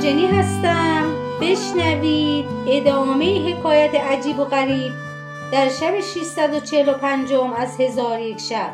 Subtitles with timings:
[0.00, 1.14] مجنی هستم.
[1.40, 4.92] بشنوید ادامه حکایت عجیب و غریب
[5.52, 8.72] در شب 645 از هزار یک شب.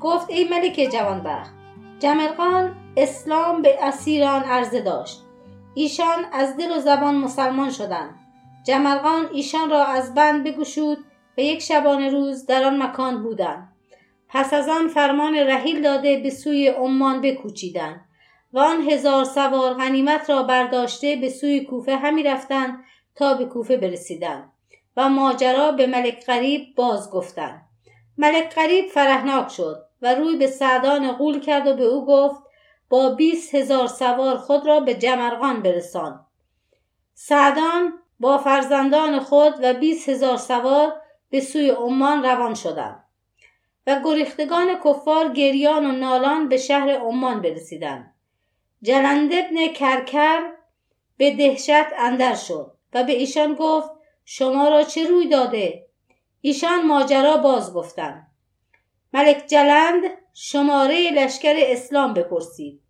[0.00, 1.54] گفت ای ملک جوانبخت
[1.98, 5.22] جمرقان اسلام به اسیران عرضه داشت.
[5.74, 8.14] ایشان از دل و زبان مسلمان شدند.
[8.66, 10.98] جمرقان ایشان را از بند بگشود
[11.38, 13.72] و یک شبانه روز در آن مکان بودند.
[14.28, 18.04] پس از آن فرمان رحیل داده به سوی عمان بکوچیدند.
[18.54, 23.76] و آن هزار سوار غنیمت را برداشته به سوی کوفه همی رفتند تا به کوفه
[23.76, 24.52] برسیدند
[24.96, 27.62] و ماجرا به ملک غریب باز گفتند.
[28.18, 32.42] ملک غریب فرهناک شد و روی به سعدان قول کرد و به او گفت
[32.88, 36.26] با بیست هزار سوار خود را به جمرغان برسان.
[37.14, 40.92] سعدان با فرزندان خود و بیست هزار سوار
[41.30, 43.04] به سوی عمان روان شدند
[43.86, 48.13] و گریختگان کفار گریان و نالان به شهر عمان برسیدند.
[48.84, 50.40] جلند ابن کرکر
[51.16, 53.90] به دهشت اندر شد و به ایشان گفت
[54.24, 55.86] شما را چه روی داده؟
[56.40, 58.26] ایشان ماجرا باز گفتند.
[59.12, 60.02] ملک جلند
[60.34, 62.80] شماره لشکر اسلام بپرسید.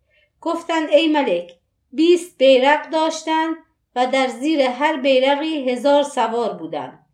[0.41, 1.51] گفتند ای ملک
[1.91, 3.55] بیست بیرق داشتند
[3.95, 7.05] و در زیر هر بیرقی هزار سوار بودند.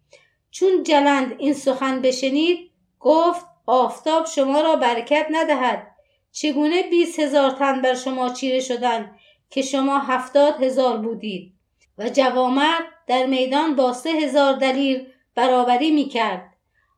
[0.52, 5.91] چون جلند این سخن بشنید گفت آفتاب شما را برکت ندهد.
[6.32, 9.16] چگونه بیست هزار تن بر شما چیره شدند
[9.50, 11.54] که شما هفتاد هزار بودید
[11.98, 16.54] و جوامرد در میدان با سه هزار دلیر برابری می کرد.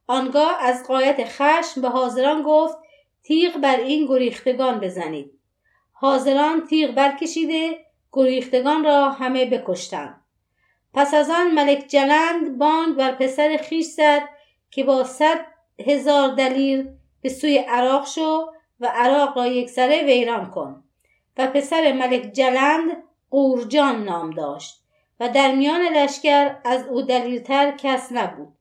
[0.08, 2.78] آنگاه از قایت خشم به حاضران گفت
[3.24, 5.32] تیغ بر این گریختگان بزنید.
[5.92, 10.22] حاضران تیغ برکشیده گریختگان را همه بکشتند.
[10.94, 14.30] پس از آن ملک جلند بانگ بر پسر خیش زد
[14.72, 15.46] که با صد
[15.80, 16.90] هزار دلیر
[17.22, 18.46] به سوی عراق شو
[18.84, 20.84] و عراق را یک سره ویران کن
[21.38, 24.84] و پسر ملک جلند قورجان نام داشت
[25.20, 28.54] و در میان لشکر از او دلیرتر کس نبود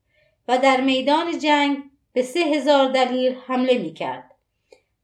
[0.48, 1.78] و در میدان جنگ
[2.12, 4.30] به سه هزار دلیر حمله می کرد.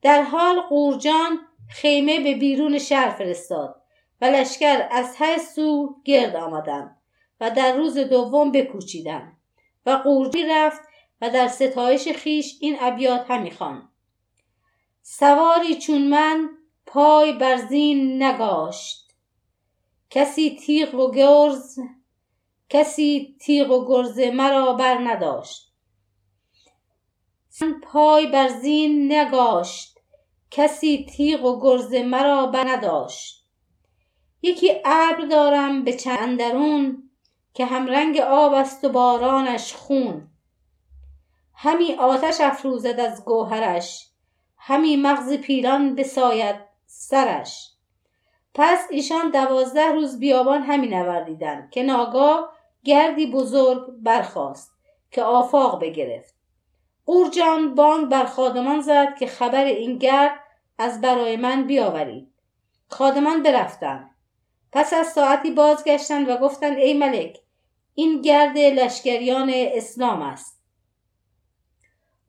[0.03, 1.39] در حال قورجان
[1.71, 3.83] خیمه به بیرون شهر فرستاد
[4.21, 6.97] و لشکر از هر سو گرد آمدند
[7.41, 9.37] و در روز دوم بکوچیدند
[9.87, 10.81] و قورجی رفت
[11.21, 13.89] و در ستایش خیش این ابیات همی خواند
[15.11, 16.49] سواری چون من
[16.87, 19.13] پای بر زین نگاشت.
[20.11, 21.79] کسی تیغ و گرز
[22.69, 25.73] کسی تیغ و گرز مرا بر نداشت.
[27.61, 29.99] من پای بر زین نگاشت
[30.51, 33.47] کسی تیغ و گرز مرا بر نداشت.
[34.43, 37.11] یکی ابر دارم به چندرون
[37.55, 40.31] که همرنگ آب است و بارانش خون.
[41.55, 44.08] همی آتش افروزد از گوهرش
[44.69, 46.57] همی مغز پیران بساید
[46.87, 47.73] سرش.
[48.55, 52.53] پس ایشان دوازده روز بیابان همی نوردیدند که ناگاه
[52.85, 54.71] گردی بزرگ برخاست
[55.11, 56.35] که آفاق بگرفت.
[57.07, 60.41] قورجان بانگ بر خادمان زد که خبر این گرد
[60.79, 62.33] از برای من بیاورید.
[62.89, 64.11] خادمان برفتند.
[64.73, 67.39] پس از ساعتی بازگشتند و گفتند ای ملک
[67.95, 70.58] این گرد لشکریان اسلام است.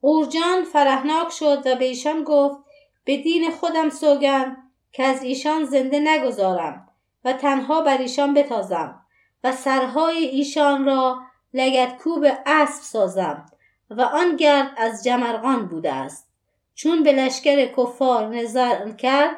[0.02, 2.58] قورجان فرهناک شد و به ایشان گفت
[3.04, 4.56] به دین خودم سوگند
[4.92, 6.88] که از ایشان زنده نگذارم
[7.24, 9.02] و تنها بر ایشان بتازم
[9.44, 11.20] و سرهای ایشان را
[12.04, 13.46] کوب اسب سازم
[13.90, 16.28] و آن گرد از جمرغان بوده است.
[16.74, 19.36] چون به لشکر کفار نظر کرد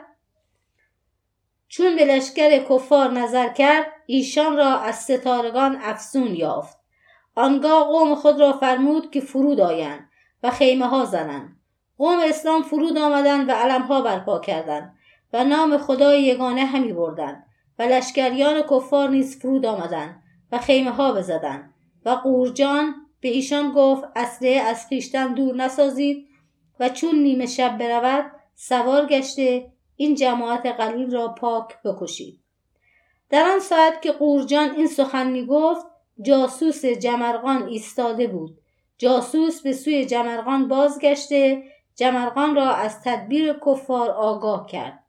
[1.68, 6.78] چون به لشکر کفار نظر کرد ایشان را از ستارگان افسون یافت.
[7.34, 10.08] آنگاه قوم خود را فرمود که فرود آیند.
[10.42, 11.56] و خیمه ها زنند.
[11.98, 14.94] قوم اسلام فرود آمدند و علم ها برپا کردند
[15.32, 17.46] و نام خدای یگانه همی بردند
[17.78, 20.22] و لشکریان کفار نیز فرود آمدند
[20.52, 21.74] و خیمه ها بزدند
[22.04, 26.28] و قورجان به ایشان گفت اصله از خیشتن دور نسازید
[26.80, 32.40] و چون نیمه شب برود سوار گشته این جماعت قلیل را پاک بکشید.
[33.30, 35.86] در آن ساعت که قورجان این سخن می گفت
[36.22, 38.61] جاسوس جمرغان ایستاده بود.
[39.02, 41.62] جاسوس به سوی جمرغان بازگشته
[41.96, 45.04] جمرغان را از تدبیر کفار آگاه کرد.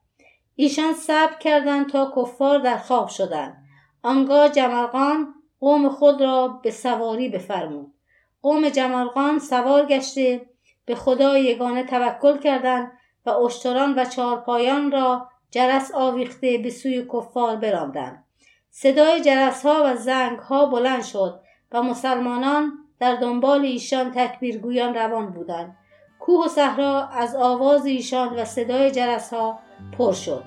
[0.56, 3.56] ایشان صبر کردند تا کفار در خواب شدند.
[4.02, 7.94] آنگاه جمرغان قوم خود را به سواری بفرمود.
[8.42, 10.46] قوم جمرغان سوار گشته
[10.84, 12.92] به خدای یگانه توکل کردند
[13.26, 18.24] و اشتران و چارپایان را جرس آویخته به سوی کفار براندند.
[18.70, 21.40] صدای جرس ها و زنگ ها بلند شد
[21.72, 25.76] و مسلمانان در دنبال ایشان تکبیرگویان روان بودند.
[26.20, 29.58] کوه و صحرا از آواز ایشان و صدای جرس ها
[29.98, 30.44] پر شد.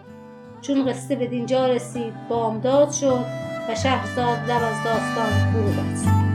[0.61, 3.25] چون قصه به دینجا رسید بامداد شد
[3.69, 6.26] و شهرزاد لب از داستان فرو بست.